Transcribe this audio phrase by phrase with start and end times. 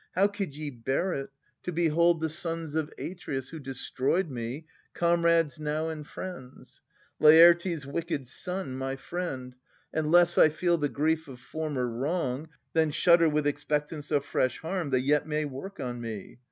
[0.15, 1.29] How could ye bear it,
[1.61, 6.81] to behold the sons of Atreus, who destroyed me, comrades now And friends!
[7.19, 9.53] Laertes' wicked son, my friend!
[9.93, 14.57] And less I feel the grief of former wrong Than shudder with expectance of fresh
[14.57, 16.39] harm They yet may work on me.